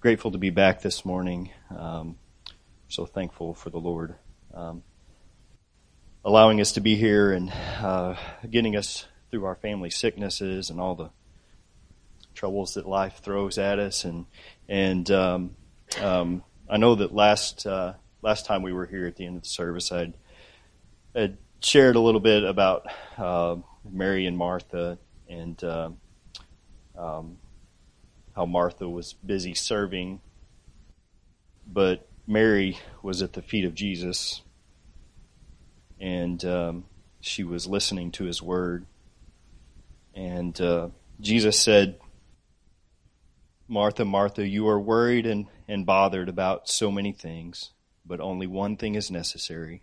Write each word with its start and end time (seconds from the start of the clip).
grateful 0.00 0.30
to 0.30 0.38
be 0.38 0.50
back 0.50 0.80
this 0.80 1.04
morning. 1.04 1.50
Um, 1.76 2.16
so 2.88 3.04
thankful 3.04 3.52
for 3.52 3.70
the 3.70 3.78
Lord 3.78 4.14
um, 4.54 4.84
allowing 6.24 6.60
us 6.60 6.72
to 6.72 6.80
be 6.80 6.94
here 6.94 7.32
and 7.32 7.50
uh, 7.80 8.14
getting 8.48 8.76
us 8.76 9.06
through 9.30 9.44
our 9.44 9.56
family 9.56 9.90
sicknesses 9.90 10.70
and 10.70 10.80
all 10.80 10.94
the 10.94 11.10
troubles 12.32 12.74
that 12.74 12.86
life 12.86 13.18
throws 13.24 13.58
at 13.58 13.80
us. 13.80 14.04
And 14.04 14.26
and 14.68 15.10
um, 15.10 15.56
um 16.00 16.44
I 16.70 16.76
know 16.76 16.94
that 16.94 17.12
last 17.12 17.66
uh, 17.66 17.94
last 18.22 18.46
time 18.46 18.62
we 18.62 18.72
were 18.72 18.86
here 18.86 19.06
at 19.06 19.16
the 19.16 19.26
end 19.26 19.36
of 19.36 19.42
the 19.42 19.48
service, 19.48 19.90
I'd, 19.90 20.14
I'd 21.12 21.38
shared 21.60 21.96
a 21.96 22.00
little 22.00 22.20
bit 22.20 22.44
about 22.44 22.86
uh, 23.16 23.56
Mary 23.90 24.26
and 24.26 24.38
Martha 24.38 24.96
and 25.28 25.62
uh, 25.64 25.90
um, 26.96 27.38
how 28.38 28.46
Martha 28.46 28.88
was 28.88 29.14
busy 29.14 29.52
serving, 29.52 30.20
but 31.66 32.06
Mary 32.24 32.78
was 33.02 33.20
at 33.20 33.32
the 33.32 33.42
feet 33.42 33.64
of 33.64 33.74
Jesus 33.74 34.42
and 35.98 36.44
um, 36.44 36.84
she 37.20 37.42
was 37.42 37.66
listening 37.66 38.12
to 38.12 38.22
his 38.22 38.40
word. 38.40 38.86
And 40.14 40.58
uh, 40.60 40.90
Jesus 41.20 41.58
said, 41.58 41.98
Martha, 43.66 44.04
Martha, 44.04 44.46
you 44.46 44.68
are 44.68 44.78
worried 44.78 45.26
and, 45.26 45.46
and 45.66 45.84
bothered 45.84 46.28
about 46.28 46.68
so 46.68 46.92
many 46.92 47.10
things, 47.10 47.72
but 48.06 48.20
only 48.20 48.46
one 48.46 48.76
thing 48.76 48.94
is 48.94 49.10
necessary. 49.10 49.82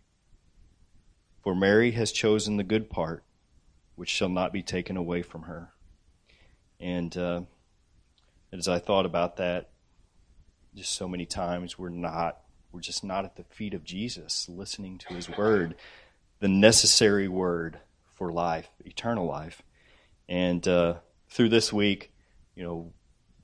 For 1.44 1.54
Mary 1.54 1.92
has 1.92 2.14
chosen 2.14 2.56
the 2.56 2.64
good 2.64 2.90
part, 2.90 3.26
which 3.98 4.10
shall 4.10 4.30
not 4.30 4.54
be 4.54 4.64
taken 4.64 4.96
away 4.96 5.24
from 5.24 5.42
her. 5.42 5.74
And 6.80 7.18
uh, 7.18 7.42
as 8.60 8.68
I 8.68 8.80
thought 8.80 9.06
about 9.06 9.38
that, 9.38 9.70
just 10.76 10.92
so 10.92 11.08
many 11.08 11.26
times 11.26 11.80
we're 11.80 11.90
not, 11.90 12.40
we're 12.72 12.82
just 12.82 13.04
not 13.04 13.26
at 13.26 13.36
the 13.36 13.44
feet 13.44 13.74
of 13.74 13.84
Jesus, 13.84 14.50
listening 14.50 14.98
to 15.00 15.14
his 15.14 15.30
word, 15.30 15.76
the 16.40 16.48
necessary 16.48 17.28
word 17.28 17.80
for 18.14 18.32
life, 18.32 18.70
eternal 18.84 19.26
life. 19.26 19.62
And 20.28 20.68
uh, 20.68 20.96
through 21.30 21.50
this 21.50 21.72
week, 21.72 22.12
you 22.56 22.64
know, 22.64 22.94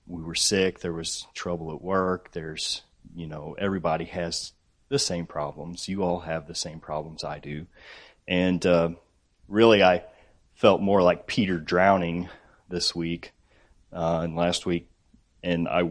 we 0.08 0.24
were 0.24 0.36
sick, 0.36 0.80
there 0.80 0.94
was 0.94 1.28
trouble 1.34 1.74
at 1.74 1.82
work, 1.82 2.32
there's, 2.34 2.82
you 3.16 3.28
know, 3.28 3.56
everybody 3.58 4.06
has 4.06 4.54
the 4.92 5.00
same 5.00 5.26
problems. 5.26 5.88
You 5.88 6.04
all 6.04 6.20
have 6.20 6.48
the 6.48 6.56
same 6.56 6.82
problems 6.82 7.24
I 7.24 7.40
do. 7.40 7.66
And 8.28 8.64
uh, 8.66 8.90
really, 9.48 9.82
I 9.82 10.04
felt 10.54 10.82
more 10.82 11.02
like 11.02 11.28
Peter 11.28 11.58
drowning 11.58 12.30
this 12.68 12.94
week 12.94 13.32
uh, 13.94 14.22
and 14.24 14.36
last 14.36 14.66
week 14.66 14.91
and 15.44 15.68
I, 15.68 15.90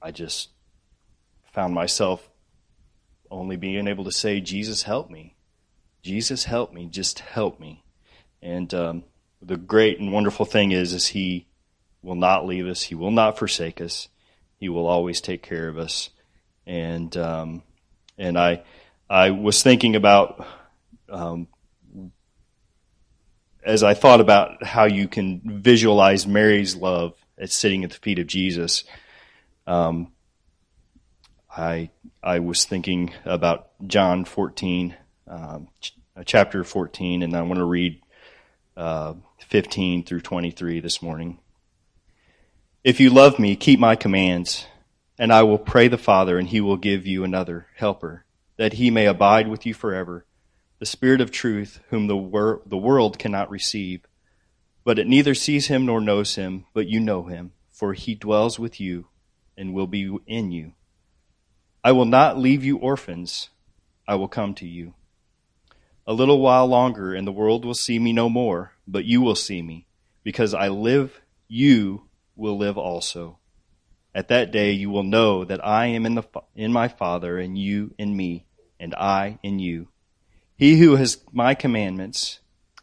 I 0.00 0.10
just 0.10 0.50
found 1.52 1.74
myself 1.74 2.28
only 3.30 3.56
being 3.56 3.88
able 3.88 4.04
to 4.04 4.12
say, 4.12 4.40
"Jesus, 4.40 4.82
help 4.82 5.10
me, 5.10 5.34
Jesus, 6.02 6.44
help 6.44 6.72
me, 6.72 6.86
just 6.86 7.20
help 7.20 7.60
me." 7.60 7.82
And 8.42 8.72
um, 8.74 9.04
the 9.42 9.56
great 9.56 9.98
and 9.98 10.12
wonderful 10.12 10.46
thing 10.46 10.72
is, 10.72 10.92
is 10.92 11.08
He 11.08 11.46
will 12.02 12.14
not 12.14 12.46
leave 12.46 12.66
us. 12.66 12.82
He 12.82 12.94
will 12.94 13.10
not 13.10 13.38
forsake 13.38 13.80
us. 13.80 14.08
He 14.58 14.68
will 14.68 14.86
always 14.86 15.20
take 15.20 15.42
care 15.42 15.68
of 15.68 15.78
us. 15.78 16.10
And 16.66 17.16
um, 17.16 17.62
and 18.16 18.38
I 18.38 18.62
I 19.08 19.30
was 19.30 19.62
thinking 19.62 19.96
about 19.96 20.46
um, 21.08 21.48
as 23.64 23.82
I 23.82 23.94
thought 23.94 24.20
about 24.20 24.62
how 24.62 24.84
you 24.84 25.08
can 25.08 25.60
visualize 25.62 26.26
Mary's 26.26 26.76
love 26.76 27.14
at 27.38 27.50
sitting 27.50 27.84
at 27.84 27.90
the 27.90 27.96
feet 27.96 28.18
of 28.18 28.26
Jesus, 28.26 28.84
um, 29.66 30.12
I 31.56 31.90
I 32.22 32.40
was 32.40 32.64
thinking 32.64 33.12
about 33.24 33.68
John 33.86 34.24
14, 34.24 34.96
um, 35.28 35.68
ch- 35.80 35.94
uh, 36.16 36.22
chapter 36.24 36.64
14, 36.64 37.22
and 37.22 37.34
I 37.34 37.42
want 37.42 37.58
to 37.58 37.64
read 37.64 38.00
uh, 38.76 39.14
15 39.38 40.04
through 40.04 40.20
23 40.20 40.80
this 40.80 41.00
morning. 41.00 41.38
If 42.84 43.00
you 43.00 43.10
love 43.10 43.38
me, 43.38 43.56
keep 43.56 43.80
my 43.80 43.96
commands, 43.96 44.66
and 45.18 45.32
I 45.32 45.42
will 45.42 45.58
pray 45.58 45.88
the 45.88 45.98
Father, 45.98 46.38
and 46.38 46.48
he 46.48 46.60
will 46.60 46.76
give 46.76 47.06
you 47.06 47.24
another 47.24 47.66
helper, 47.76 48.24
that 48.58 48.74
he 48.74 48.90
may 48.90 49.06
abide 49.06 49.48
with 49.48 49.66
you 49.66 49.74
forever, 49.74 50.24
the 50.78 50.86
Spirit 50.86 51.20
of 51.20 51.30
truth, 51.30 51.80
whom 51.88 52.06
the, 52.06 52.16
wor- 52.16 52.62
the 52.66 52.76
world 52.76 53.18
cannot 53.18 53.50
receive 53.50 54.05
but 54.86 55.00
it 55.00 55.08
neither 55.08 55.34
sees 55.34 55.66
him 55.66 55.84
nor 55.84 56.00
knows 56.00 56.36
him, 56.36 56.64
but 56.72 56.86
you 56.86 57.00
know 57.00 57.24
him, 57.24 57.50
for 57.72 57.92
he 57.92 58.14
dwells 58.14 58.56
with 58.56 58.78
you 58.78 59.08
and 59.58 59.74
will 59.74 59.88
be 59.88 60.16
in 60.28 60.52
you. 60.52 60.74
I 61.82 61.90
will 61.90 62.04
not 62.04 62.38
leave 62.38 62.62
you 62.62 62.76
orphans, 62.76 63.50
I 64.06 64.14
will 64.14 64.28
come 64.28 64.54
to 64.54 64.66
you. 64.66 64.94
A 66.06 66.12
little 66.12 66.38
while 66.38 66.68
longer, 66.68 67.12
and 67.12 67.26
the 67.26 67.32
world 67.32 67.64
will 67.64 67.74
see 67.74 67.98
me 67.98 68.12
no 68.12 68.28
more, 68.28 68.74
but 68.86 69.04
you 69.04 69.20
will 69.20 69.34
see 69.34 69.60
me. 69.60 69.88
Because 70.22 70.54
I 70.54 70.68
live, 70.68 71.20
you 71.48 72.02
will 72.36 72.56
live 72.56 72.78
also. 72.78 73.40
At 74.14 74.28
that 74.28 74.52
day 74.52 74.70
you 74.70 74.88
will 74.88 75.02
know 75.02 75.44
that 75.44 75.66
I 75.66 75.86
am 75.86 76.06
in, 76.06 76.14
the, 76.14 76.22
in 76.54 76.72
my 76.72 76.86
Father, 76.86 77.40
and 77.40 77.58
you 77.58 77.92
in 77.98 78.16
me, 78.16 78.46
and 78.78 78.94
I 78.94 79.40
in 79.42 79.58
you. 79.58 79.88
He 80.56 80.78
who 80.78 80.94
has 80.94 81.18
my 81.32 81.56
commandments 81.56 82.38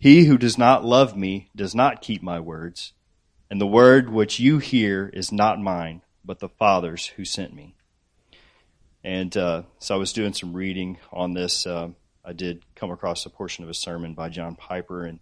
He 0.00 0.26
who 0.26 0.38
does 0.38 0.56
not 0.56 0.84
love 0.84 1.16
me 1.16 1.50
does 1.56 1.74
not 1.74 2.02
keep 2.02 2.22
my 2.22 2.38
words, 2.38 2.92
and 3.50 3.60
the 3.60 3.66
word 3.66 4.08
which 4.08 4.38
you 4.38 4.58
hear 4.58 5.10
is 5.12 5.32
not 5.32 5.60
mine, 5.60 6.02
but 6.24 6.38
the 6.38 6.48
Father's 6.48 7.08
who 7.08 7.24
sent 7.24 7.52
me. 7.52 7.74
And 9.02 9.36
uh, 9.36 9.62
so 9.80 9.96
I 9.96 9.98
was 9.98 10.12
doing 10.12 10.34
some 10.34 10.52
reading 10.52 10.98
on 11.12 11.34
this. 11.34 11.66
Uh, 11.66 11.88
I 12.24 12.32
did 12.32 12.62
come 12.76 12.92
across 12.92 13.26
a 13.26 13.30
portion 13.30 13.64
of 13.64 13.70
a 13.70 13.74
sermon 13.74 14.14
by 14.14 14.28
John 14.28 14.54
Piper, 14.54 15.04
and 15.04 15.18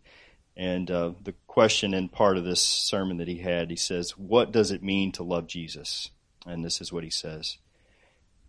and 0.59 0.91
uh, 0.91 1.13
the 1.23 1.35
question 1.47 1.95
in 1.95 2.11
part 2.11 2.37
of 2.37 2.45
this 2.45 2.61
sermon 2.61 3.17
that 3.17 3.29
he 3.29 3.39
had, 3.39 3.71
he 3.71 3.77
says, 3.77 4.11
"What 4.19 4.53
does 4.53 4.71
it 4.71 4.83
mean 4.83 5.11
to 5.13 5.23
love 5.23 5.47
Jesus?" 5.47 6.11
And 6.45 6.63
this 6.63 6.83
is 6.83 6.93
what 6.93 7.05
he 7.05 7.11
says: 7.11 7.57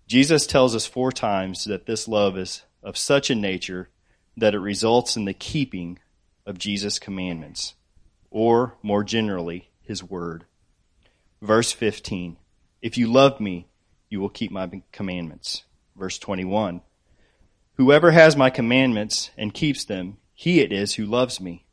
Jesus 0.08 0.46
tells 0.46 0.76
us 0.76 0.86
four 0.86 1.14
times 1.14 1.64
that 1.66 1.86
this 1.86 2.06
love 2.06 2.38
is 2.38 2.64
of 2.84 2.98
such 2.98 3.30
a 3.30 3.36
nature 3.36 3.90
that 4.36 4.54
it 4.54 4.60
results 4.60 5.16
in 5.16 5.24
the 5.24 5.34
keeping 5.34 6.00
of 6.48 6.58
Jesus' 6.58 6.98
commandments, 6.98 7.76
or 8.32 8.76
more 8.82 9.04
generally, 9.04 9.70
his 9.82 10.02
word. 10.02 10.46
Verse 11.42 11.72
15 11.72 12.38
If 12.82 12.98
you 12.98 13.12
love 13.12 13.40
me, 13.40 13.68
you 14.10 14.22
will 14.22 14.30
keep 14.30 14.50
my 14.50 14.82
commandments. 14.92 15.64
Verse 15.96 16.18
21 16.18 16.82
Whoever 17.76 18.12
has 18.12 18.36
my 18.36 18.50
commandments 18.50 19.30
and 19.38 19.54
keeps 19.54 19.84
them, 19.84 20.18
he 20.34 20.62
it 20.62 20.72
is 20.72 20.96
who 20.96 21.06
loves 21.06 21.42
me. 21.42 21.66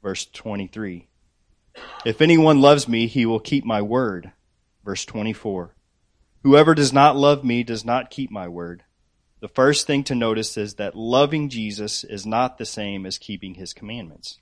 Verse 0.00 0.24
23 0.26 1.08
If 2.04 2.22
anyone 2.22 2.60
loves 2.60 2.86
me, 2.86 3.08
he 3.08 3.26
will 3.26 3.40
keep 3.40 3.64
my 3.64 3.82
word. 3.82 4.32
Verse 4.84 5.04
24 5.04 5.74
Whoever 6.44 6.74
does 6.74 6.92
not 6.92 7.16
love 7.16 7.44
me 7.44 7.64
does 7.64 7.84
not 7.84 8.10
keep 8.10 8.30
my 8.30 8.46
word. 8.46 8.84
The 9.40 9.48
first 9.48 9.86
thing 9.86 10.02
to 10.04 10.14
notice 10.14 10.56
is 10.56 10.74
that 10.74 10.96
loving 10.96 11.48
Jesus 11.48 12.02
is 12.02 12.26
not 12.26 12.58
the 12.58 12.66
same 12.66 13.06
as 13.06 13.18
keeping 13.18 13.54
his 13.54 13.72
commandments. 13.72 14.38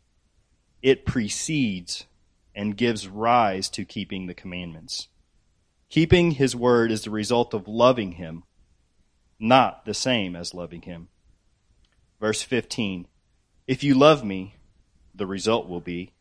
It 0.81 1.05
precedes 1.05 2.07
and 2.55 2.77
gives 2.77 3.07
rise 3.07 3.69
to 3.71 3.85
keeping 3.85 4.27
the 4.27 4.35
commandments. 4.35 5.09
Keeping 5.91 6.33
his 6.33 6.57
word 6.57 6.91
is 6.91 7.03
the 7.03 7.11
result 7.11 7.53
of 7.53 7.69
loving 7.69 8.13
him, 8.13 8.45
not 9.39 9.85
the 9.85 9.95
same 9.95 10.35
as 10.35 10.55
loving 10.55 10.83
him. 10.83 11.09
Verse 12.19 12.43
15 12.43 13.07
If 13.67 13.85
you 13.85 13.95
love 13.95 14.25
me, 14.25 14.57
the 15.15 15.27
result 15.27 15.69
will 15.69 15.81
be, 15.81 16.15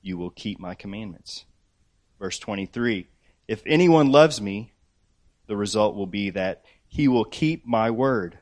you 0.00 0.16
will 0.16 0.30
keep 0.30 0.58
my 0.58 0.74
commandments. 0.74 1.44
Verse 2.18 2.38
23 2.38 3.08
If 3.46 3.62
anyone 3.66 4.10
loves 4.10 4.40
me, 4.40 4.72
the 5.46 5.56
result 5.56 5.94
will 5.94 6.06
be 6.06 6.30
that 6.30 6.64
he 6.92 7.08
will 7.08 7.24
keep 7.24 7.64
my 7.64 7.90
word. 7.90 8.38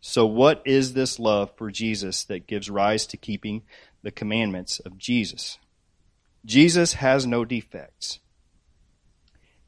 So, 0.00 0.26
what 0.26 0.60
is 0.64 0.94
this 0.94 1.20
love 1.20 1.52
for 1.56 1.70
Jesus 1.70 2.24
that 2.24 2.48
gives 2.48 2.68
rise 2.68 3.06
to 3.06 3.16
keeping 3.16 3.62
the 4.02 4.10
commandments 4.10 4.80
of 4.80 4.98
Jesus? 4.98 5.60
Jesus 6.44 6.94
has 6.94 7.24
no 7.24 7.44
defects. 7.44 8.18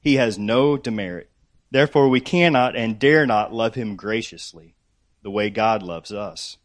He 0.00 0.16
has 0.16 0.36
no 0.36 0.76
demerit, 0.76 1.30
Therefore, 1.70 2.08
we 2.08 2.20
cannot 2.20 2.74
and 2.74 2.98
dare 2.98 3.24
not 3.24 3.54
love 3.54 3.76
him 3.76 3.94
graciously 3.94 4.74
the 5.22 5.30
way 5.30 5.48
God 5.48 5.84
loves 5.84 6.10
us. 6.10 6.58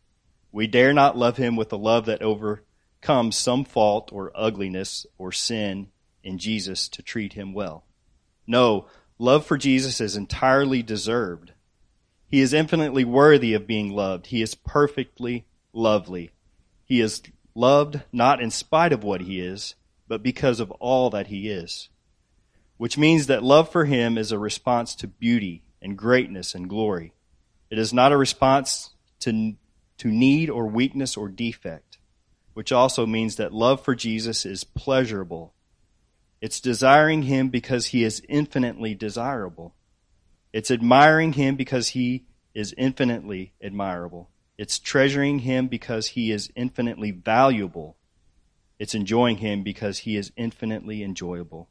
We 0.52 0.66
dare 0.66 0.92
not 0.92 1.16
love 1.16 1.38
him 1.38 1.56
with 1.56 1.72
a 1.72 1.78
love 1.78 2.08
that 2.08 2.24
overcomes 2.24 3.38
some 3.38 3.64
fault 3.64 4.10
or 4.12 4.32
ugliness 4.34 5.06
or 5.20 5.32
sin 5.32 5.90
in 6.24 6.40
Jesus 6.40 6.90
to 6.90 7.04
treat 7.04 7.34
him 7.34 7.54
well. 7.54 7.86
No, 8.48 8.88
love 9.20 9.46
for 9.46 9.56
Jesus 9.56 10.02
is 10.02 10.16
entirely 10.16 10.82
deserved. 10.82 11.54
He 12.30 12.42
is 12.42 12.54
infinitely 12.54 13.06
worthy 13.06 13.54
of 13.56 13.66
being 13.66 13.92
loved. 13.92 14.28
He 14.28 14.42
is 14.42 14.54
perfectly 14.54 15.46
lovely. 15.74 16.30
He 16.86 17.02
is 17.02 17.24
loved 17.56 18.02
not 18.12 18.42
in 18.42 18.52
spite 18.52 18.94
of 18.94 19.04
what 19.04 19.22
he 19.22 19.40
is, 19.42 19.76
but 20.08 20.22
because 20.22 20.60
of 20.60 20.72
all 20.72 21.10
that 21.10 21.28
he 21.28 21.50
is. 21.50 21.90
Which 22.78 22.98
means 22.98 23.28
that 23.28 23.44
love 23.44 23.72
for 23.72 23.86
him 23.86 24.18
is 24.18 24.32
a 24.32 24.40
response 24.40 24.96
to 24.96 25.08
beauty 25.08 25.64
and 25.82 25.98
greatness 25.98 26.54
and 26.54 26.70
glory. 26.70 27.14
It 27.70 27.80
is 27.80 27.94
not 27.94 28.12
a 28.12 28.18
response 28.18 28.92
to, 29.22 29.56
to 29.98 30.08
need 30.08 30.50
or 30.50 30.68
weakness 30.68 31.18
or 31.18 31.30
defect, 31.30 31.98
which 32.54 32.72
also 32.72 33.06
means 33.06 33.36
that 33.38 33.54
love 33.54 33.84
for 33.84 33.96
Jesus 33.96 34.46
is 34.46 34.64
pleasurable. 34.64 35.54
It's 36.42 36.62
desiring 36.62 37.24
him 37.24 37.50
because 37.50 37.88
he 37.88 38.04
is 38.04 38.22
infinitely 38.30 38.96
desirable. 38.96 39.74
It's 40.52 40.72
admiring 40.72 41.34
him 41.34 41.56
because 41.56 41.90
he 41.90 42.26
is 42.54 42.74
infinitely 42.78 43.54
admirable. 43.62 44.30
It's 44.58 44.80
treasuring 44.80 45.40
him 45.40 45.68
because 45.68 46.08
he 46.08 46.32
is 46.32 46.52
infinitely 46.56 47.12
valuable. 47.12 47.98
It's 48.80 48.96
enjoying 48.96 49.38
him 49.38 49.64
because 49.64 50.00
he 50.00 50.18
is 50.18 50.32
infinitely 50.36 51.04
enjoyable. 51.04 51.70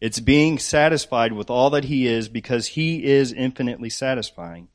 It's 0.00 0.20
being 0.20 0.58
satisfied 0.58 1.32
with 1.32 1.48
all 1.48 1.70
that 1.70 1.84
he 1.84 2.06
is 2.06 2.28
because 2.28 2.68
he 2.68 3.04
is 3.04 3.32
infinitely 3.32 3.90
satisfying. 3.90 4.68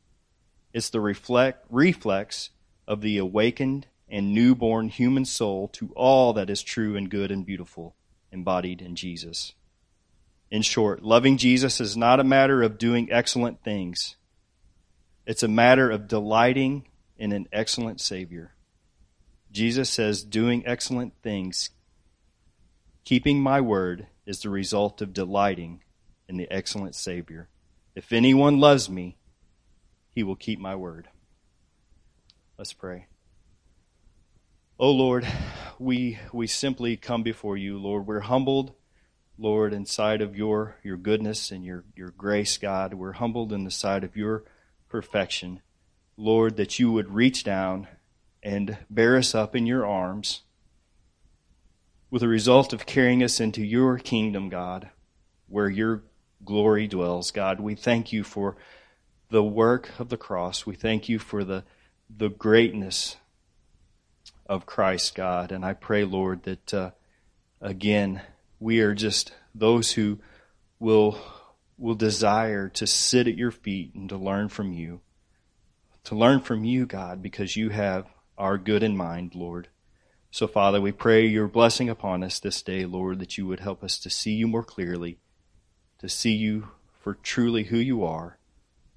It's 0.73 0.89
the 0.89 0.99
reflect, 0.99 1.65
reflex 1.69 2.49
of 2.87 3.01
the 3.01 3.17
awakened 3.17 3.87
and 4.09 4.33
newborn 4.33 4.89
human 4.89 5.25
soul 5.25 5.67
to 5.69 5.91
all 5.95 6.33
that 6.33 6.49
is 6.49 6.63
true 6.63 6.97
and 6.97 7.09
good 7.09 7.31
and 7.31 7.45
beautiful 7.45 7.95
embodied 8.31 8.81
in 8.81 8.95
Jesus. 8.95 9.53
In 10.51 10.61
short, 10.61 11.01
loving 11.01 11.37
Jesus 11.37 11.79
is 11.79 11.95
not 11.95 12.19
a 12.19 12.25
matter 12.25 12.61
of 12.61 12.77
doing 12.77 13.11
excellent 13.11 13.63
things. 13.63 14.17
It's 15.25 15.43
a 15.43 15.47
matter 15.47 15.89
of 15.89 16.09
delighting 16.09 16.87
in 17.17 17.31
an 17.31 17.47
excellent 17.53 18.01
Savior. 18.01 18.53
Jesus 19.51 19.89
says, 19.89 20.23
doing 20.23 20.63
excellent 20.65 21.13
things, 21.23 21.69
keeping 23.05 23.41
my 23.41 23.61
word, 23.61 24.07
is 24.25 24.41
the 24.41 24.49
result 24.49 25.01
of 25.01 25.13
delighting 25.13 25.83
in 26.27 26.37
the 26.37 26.51
excellent 26.51 26.95
Savior. 26.95 27.49
If 27.95 28.11
anyone 28.11 28.59
loves 28.59 28.89
me, 28.89 29.17
he 30.09 30.23
will 30.23 30.35
keep 30.35 30.59
my 30.59 30.75
word. 30.75 31.07
Let's 32.57 32.73
pray. 32.73 33.07
Oh 34.79 34.91
Lord, 34.91 35.27
we 35.79 36.19
we 36.33 36.47
simply 36.47 36.97
come 36.97 37.23
before 37.23 37.55
you, 37.55 37.77
Lord. 37.77 38.07
We're 38.07 38.21
humbled, 38.21 38.73
Lord, 39.37 39.73
in 39.73 39.85
sight 39.85 40.21
of 40.21 40.35
your 40.35 40.77
your 40.83 40.97
goodness 40.97 41.51
and 41.51 41.65
your 41.65 41.83
your 41.95 42.11
grace, 42.11 42.57
God. 42.57 42.93
We're 42.93 43.13
humbled 43.13 43.51
in 43.51 43.63
the 43.63 43.71
sight 43.71 44.03
of 44.03 44.15
your 44.15 44.43
perfection. 44.89 45.61
Lord, 46.17 46.57
that 46.57 46.77
you 46.77 46.91
would 46.91 47.13
reach 47.13 47.43
down 47.43 47.87
and 48.43 48.77
bear 48.89 49.17
us 49.17 49.33
up 49.33 49.55
in 49.55 49.65
your 49.65 49.85
arms 49.85 50.41
with 52.09 52.21
the 52.21 52.27
result 52.27 52.73
of 52.73 52.85
carrying 52.85 53.23
us 53.23 53.39
into 53.39 53.63
your 53.63 53.97
kingdom, 53.97 54.49
God, 54.49 54.89
where 55.47 55.69
your 55.69 56.03
glory 56.43 56.87
dwells. 56.87 57.31
God, 57.31 57.59
we 57.59 57.75
thank 57.75 58.11
you 58.11 58.23
for 58.23 58.57
the 59.29 59.43
work 59.43 59.89
of 59.97 60.09
the 60.09 60.17
cross. 60.17 60.65
We 60.65 60.75
thank 60.75 61.07
you 61.07 61.17
for 61.17 61.43
the, 61.43 61.63
the 62.15 62.29
greatness 62.29 63.15
of 64.45 64.65
Christ, 64.65 65.15
God. 65.15 65.51
And 65.51 65.63
I 65.63 65.73
pray, 65.73 66.03
Lord, 66.03 66.43
that 66.43 66.73
uh, 66.73 66.91
again, 67.61 68.21
we 68.61 68.79
are 68.79 68.93
just 68.93 69.33
those 69.53 69.91
who 69.93 70.19
will 70.79 71.19
will 71.77 71.95
desire 71.95 72.69
to 72.69 72.85
sit 72.85 73.27
at 73.27 73.35
your 73.35 73.51
feet 73.51 73.93
and 73.95 74.07
to 74.07 74.15
learn 74.15 74.47
from 74.47 74.71
you. 74.71 75.01
To 76.05 76.15
learn 76.15 76.39
from 76.41 76.63
you, 76.63 76.85
God, 76.85 77.23
because 77.23 77.57
you 77.57 77.69
have 77.69 78.05
our 78.37 78.59
good 78.59 78.83
in 78.83 78.95
mind, 78.95 79.33
Lord. 79.33 79.67
So, 80.29 80.47
Father, 80.47 80.79
we 80.79 80.91
pray 80.91 81.25
your 81.25 81.47
blessing 81.47 81.89
upon 81.89 82.23
us 82.23 82.39
this 82.39 82.61
day, 82.61 82.85
Lord, 82.85 83.17
that 83.19 83.35
you 83.35 83.47
would 83.47 83.61
help 83.61 83.83
us 83.83 83.97
to 83.99 84.11
see 84.11 84.33
you 84.33 84.47
more 84.47 84.63
clearly, 84.63 85.17
to 85.97 86.07
see 86.07 86.33
you 86.33 86.69
for 87.01 87.15
truly 87.15 87.63
who 87.63 87.77
you 87.77 88.03
are, 88.03 88.37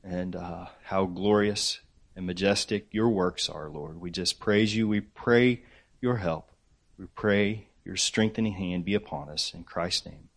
and 0.02 0.36
uh, 0.36 0.66
how 0.84 1.06
glorious 1.06 1.80
and 2.14 2.26
majestic 2.26 2.88
your 2.92 3.08
works 3.08 3.48
are, 3.48 3.70
Lord. 3.70 3.98
We 3.98 4.10
just 4.10 4.38
praise 4.38 4.76
you. 4.76 4.86
We 4.86 5.00
pray 5.00 5.62
your 6.02 6.16
help. 6.18 6.50
We 6.98 7.06
pray 7.06 7.68
your 7.84 7.96
strengthening 7.96 8.54
hand 8.54 8.84
be 8.84 8.94
upon 8.94 9.28
us. 9.28 9.52
In 9.54 9.64
Christ's 9.64 10.06
name, 10.06 10.28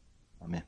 amen. 0.43 0.63